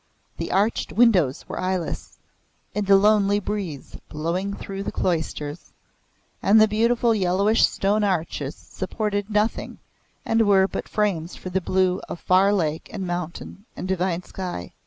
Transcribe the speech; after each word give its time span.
the 0.37 0.51
arched 0.51 0.91
windows 0.91 1.47
were 1.47 1.59
eyeless 1.59 2.17
and 2.73 2.89
a 2.89 2.95
lonely 2.95 3.39
breeze 3.39 3.97
blowing 4.09 4.55
through 4.55 4.81
the 4.81 4.91
cloisters, 4.91 5.73
and 6.41 6.59
the 6.59 6.67
beautiful 6.67 7.13
yellowish 7.13 7.67
stone 7.67 8.03
arches 8.03 8.55
supported 8.55 9.29
nothing 9.29 9.77
and 10.25 10.47
were 10.47 10.67
but 10.67 10.89
frames 10.89 11.35
for 11.35 11.51
the 11.51 11.61
blue 11.61 12.01
of 12.09 12.19
far 12.19 12.51
lake 12.51 12.89
and 12.91 13.05
mountain 13.05 13.63
and 13.77 13.87
the 13.87 13.93
divine 13.95 14.23
sky. 14.23 14.73